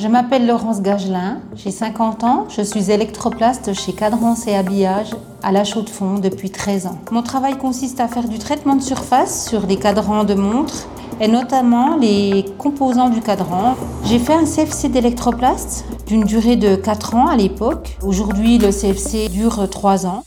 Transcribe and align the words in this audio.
Je 0.00 0.08
m'appelle 0.08 0.46
Laurence 0.46 0.80
Gagelin, 0.80 1.42
j'ai 1.54 1.70
50 1.70 2.24
ans, 2.24 2.46
je 2.48 2.62
suis 2.62 2.90
électroplaste 2.90 3.74
chez 3.74 3.92
Cadrance 3.92 4.46
et 4.46 4.54
Habillage 4.54 5.10
à 5.42 5.52
La 5.52 5.62
Chaux-de-Fonds 5.62 6.20
depuis 6.20 6.48
13 6.48 6.86
ans. 6.86 6.98
Mon 7.10 7.22
travail 7.22 7.58
consiste 7.58 8.00
à 8.00 8.08
faire 8.08 8.26
du 8.26 8.38
traitement 8.38 8.76
de 8.76 8.80
surface 8.80 9.46
sur 9.46 9.66
des 9.66 9.76
cadrans 9.76 10.24
de 10.24 10.32
montres 10.32 10.88
et 11.20 11.28
notamment 11.28 11.96
les 11.96 12.46
composants 12.56 13.10
du 13.10 13.20
cadran. 13.20 13.76
J'ai 14.06 14.18
fait 14.18 14.32
un 14.32 14.46
CFC 14.46 14.88
d'électroplaste 14.88 15.84
d'une 16.06 16.24
durée 16.24 16.56
de 16.56 16.76
4 16.76 17.14
ans 17.16 17.26
à 17.26 17.36
l'époque. 17.36 17.98
Aujourd'hui, 18.02 18.56
le 18.56 18.70
CFC 18.70 19.28
dure 19.28 19.68
3 19.68 20.06
ans. 20.06 20.22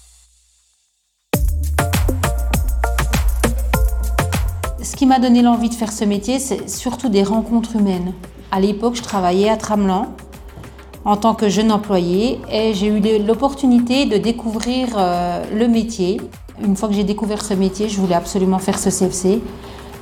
Ce 4.83 4.95
qui 4.95 5.07
m'a 5.07 5.17
donné 5.17 5.41
l'envie 5.41 5.69
de 5.69 5.73
faire 5.73 5.91
ce 5.91 6.05
métier, 6.05 6.37
c'est 6.37 6.69
surtout 6.69 7.09
des 7.09 7.23
rencontres 7.23 7.75
humaines. 7.75 8.13
À 8.55 8.59
l'époque, 8.59 8.93
je 8.93 9.01
travaillais 9.01 9.49
à 9.49 9.57
Tramelan 9.57 10.09
en 11.05 11.17
tant 11.17 11.33
que 11.33 11.49
jeune 11.49 11.71
employée 11.71 12.39
et 12.51 12.75
j'ai 12.75 12.85
eu 12.85 13.01
l'opportunité 13.25 14.05
de 14.05 14.17
découvrir 14.17 14.89
euh, 14.95 15.43
le 15.55 15.67
métier. 15.67 16.21
Une 16.63 16.75
fois 16.75 16.87
que 16.87 16.93
j'ai 16.93 17.03
découvert 17.03 17.43
ce 17.43 17.55
métier, 17.55 17.89
je 17.89 17.99
voulais 17.99 18.13
absolument 18.13 18.59
faire 18.59 18.77
ce 18.77 18.91
CFC. 18.91 19.41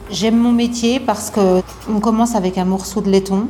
J'aime 0.10 0.36
mon 0.36 0.52
métier 0.52 1.00
parce 1.00 1.32
qu'on 1.32 2.00
commence 2.02 2.36
avec 2.36 2.58
un 2.58 2.66
morceau 2.66 3.00
de 3.00 3.10
laiton 3.10 3.48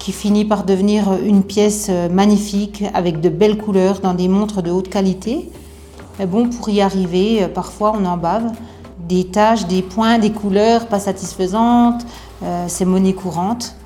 qui 0.00 0.10
finit 0.10 0.44
par 0.44 0.64
devenir 0.64 1.12
une 1.24 1.44
pièce 1.44 1.88
magnifique 2.10 2.82
avec 2.94 3.20
de 3.20 3.28
belles 3.28 3.58
couleurs 3.58 4.00
dans 4.00 4.14
des 4.14 4.26
montres 4.26 4.60
de 4.60 4.72
haute 4.72 4.88
qualité. 4.88 5.52
Mais 6.18 6.26
bon, 6.26 6.48
pour 6.48 6.68
y 6.68 6.80
arriver, 6.80 7.46
parfois 7.46 7.94
on 7.96 8.04
en 8.06 8.16
bave. 8.16 8.50
Des 9.08 9.26
taches, 9.26 9.66
des 9.66 9.82
points, 9.82 10.18
des 10.18 10.32
couleurs 10.32 10.88
pas 10.88 10.98
satisfaisantes, 10.98 12.04
euh, 12.42 12.64
c'est 12.66 12.84
monnaie 12.84 13.12
courante. 13.12 13.76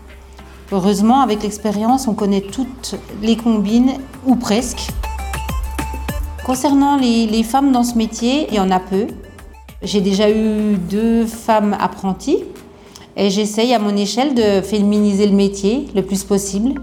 Heureusement, 0.70 1.20
avec 1.22 1.42
l'expérience, 1.42 2.08
on 2.08 2.14
connaît 2.14 2.42
toutes 2.42 2.97
les 3.22 3.36
combines, 3.36 3.94
ou 4.27 4.36
presque. 4.36 4.88
Concernant 6.44 6.97
les, 6.97 7.42
femmes 7.42 7.72
dans 7.72 7.83
ce 7.83 7.94
métier, 7.94 8.47
il 8.50 8.55
y 8.55 8.61
en 8.61 8.70
a 8.70 8.78
peu. 8.78 9.06
J'ai 9.83 10.00
déjà 10.00 10.30
eu 10.30 10.77
deux 10.77 11.24
femmes 11.24 11.77
apprenties 11.80 12.44
et 13.16 13.30
j'essaye 13.30 13.72
à 13.72 13.78
mon 13.78 13.96
échelle 13.96 14.34
de 14.34 14.61
féminiser 14.61 15.27
le 15.27 15.36
métier 15.36 15.86
le 15.94 16.02
plus 16.02 16.24
possible. 16.24 16.80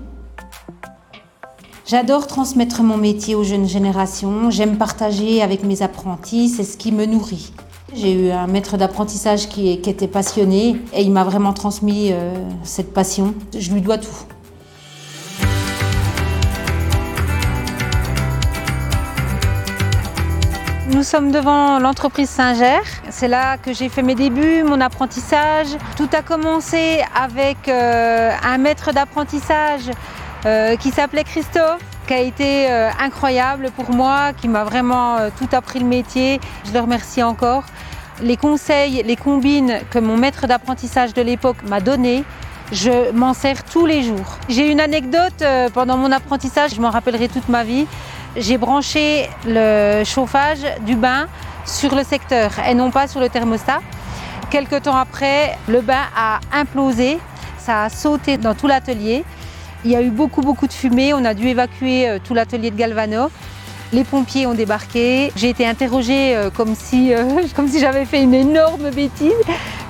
J'adore 1.86 2.26
transmettre 2.26 2.82
mon 2.82 2.98
métier 2.98 3.36
aux 3.36 3.44
jeunes 3.44 3.68
générations, 3.68 4.50
j'aime 4.50 4.78
partager 4.78 5.44
avec 5.44 5.64
mes 5.64 5.84
apprentis, 5.84 6.50
c'est 6.50 6.64
ce 6.64 6.78
qui 6.78 6.92
me 6.92 7.06
nourrit. 7.06 7.52
J'ai 7.96 8.28
eu 8.28 8.32
un 8.32 8.48
maître 8.48 8.76
d'apprentissage 8.76 9.48
qui, 9.48 9.72
était 9.72 10.08
passionné 10.08 10.76
et 10.94 11.02
il 11.02 11.12
m'a 11.12 11.24
vraiment 11.24 11.54
transmis 11.54 12.12
euh, 12.12 12.34
cette 12.64 12.94
passion. 12.94 13.34
Je 13.58 13.72
lui 13.72 13.82
dois 13.82 13.98
tout. 13.98 14.10
Nous 20.92 21.04
sommes 21.04 21.32
devant 21.32 21.80
l'entreprise 21.80 22.30
Singer. 22.30 22.82
C'est 23.10 23.30
là 23.30 23.58
que 23.58 23.72
j'ai 23.74 23.88
fait 23.88 24.04
mes 24.04 24.16
débuts, 24.16 24.64
mon 24.64 24.82
apprentissage. 24.82 25.68
Tout 25.96 26.10
a 26.12 26.22
commencé 26.22 27.02
avec 27.16 27.70
euh, 27.70 28.32
un 28.44 28.58
maître 28.58 28.92
d'apprentissage 28.92 29.90
euh, 30.46 30.76
qui 30.76 30.92
s'appelait 30.92 31.24
Christophe, 31.24 31.82
qui 32.08 32.14
a 32.14 32.20
été 32.20 32.72
euh, 32.72 32.90
incroyable 33.00 33.72
pour 33.76 33.92
moi, 33.92 34.34
qui 34.34 34.48
m'a 34.48 34.64
vraiment 34.64 35.18
tout 35.38 35.48
appris 35.52 35.80
le 35.80 35.86
métier. 35.86 36.40
Je 36.66 36.74
le 36.74 36.80
remercie 36.80 37.24
encore. 37.24 37.64
Les 38.22 38.38
conseils, 38.38 39.04
les 39.04 39.16
combines 39.16 39.80
que 39.92 40.00
mon 40.00 40.18
maître 40.18 40.48
d'apprentissage 40.48 41.14
de 41.14 41.22
l'époque 41.22 41.58
m'a 41.68 41.82
donné, 41.82 42.24
je 42.72 43.12
m'en 43.12 43.34
sers 43.34 43.64
tous 43.64 43.86
les 43.86 44.04
jours. 44.04 44.38
J'ai 44.48 44.72
une 44.72 44.80
anecdote 44.80 45.44
pendant 45.74 45.98
mon 45.98 46.12
apprentissage, 46.12 46.74
je 46.76 46.82
m'en 46.82 46.90
rappellerai 46.92 47.28
toute 47.28 47.50
ma 47.50 47.64
vie 47.64 47.88
j'ai 48.36 48.58
branché 48.58 49.30
le 49.46 50.04
chauffage 50.04 50.60
du 50.86 50.96
bain 50.96 51.28
sur 51.66 51.96
le 51.96 52.04
secteur 52.04 52.52
et 52.68 52.74
non 52.74 52.92
pas 52.92 53.08
sur 53.08 53.20
le 53.20 53.30
thermostat. 53.30 53.80
Quelques 54.50 54.84
temps 54.84 54.96
après, 54.96 55.58
le 55.68 55.82
bain 55.82 56.04
a 56.16 56.40
implosé, 56.54 57.18
ça 57.58 57.84
a 57.84 57.90
sauté 57.90 58.38
dans 58.38 58.54
tout 58.54 58.68
l'atelier. 58.68 59.24
Il 59.86 59.92
y 59.92 59.96
a 59.96 60.02
eu 60.02 60.10
beaucoup 60.10 60.42
beaucoup 60.42 60.66
de 60.66 60.74
fumée, 60.74 61.14
on 61.14 61.24
a 61.26 61.36
dû 61.36 61.48
évacuer 61.48 62.10
euh, 62.10 62.18
tout 62.22 62.34
l'atelier 62.34 62.72
de 62.72 62.76
Galvano. 62.76 63.30
Les 63.94 64.04
pompiers 64.04 64.48
ont 64.48 64.56
débarqué. 64.56 65.32
J'ai 65.36 65.50
été 65.50 65.66
interrogée 65.68 66.36
euh, 66.36 66.50
comme 66.50 66.74
si, 66.74 67.14
euh, 67.14 67.44
comme 67.56 67.68
si 67.68 67.80
j'avais 67.80 68.06
fait 68.06 68.24
une 68.24 68.34
énorme 68.34 68.90
bêtise. 68.90 69.32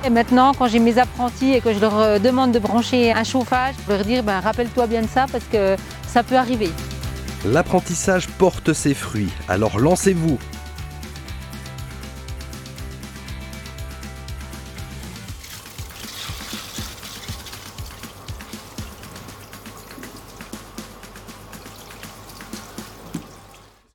Et 0.04 0.10
maintenant, 0.10 0.52
quand 0.52 0.68
j'ai 0.68 0.80
mes 0.80 0.98
apprentis 0.98 1.54
et 1.54 1.62
que 1.62 1.72
je 1.72 1.80
leur 1.80 2.20
demande 2.20 2.52
de 2.52 2.58
brancher 2.58 3.10
un 3.12 3.24
chauffage, 3.24 3.74
je 3.86 3.94
leur 3.94 4.04
dire 4.04 4.22
ben, 4.22 4.40
rappelle-toi 4.40 4.86
bien 4.86 5.00
de 5.00 5.08
ça 5.08 5.24
parce 5.32 5.44
que 5.50 5.76
ça 6.06 6.22
peut 6.22 6.36
arriver. 6.36 6.68
L'apprentissage 7.46 8.28
porte 8.28 8.74
ses 8.74 8.92
fruits, 8.92 9.32
alors 9.48 9.78
lancez-vous 9.78 10.38